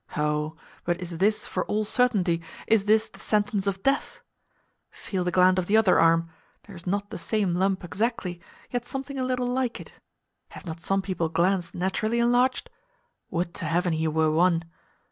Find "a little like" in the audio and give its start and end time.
9.19-9.79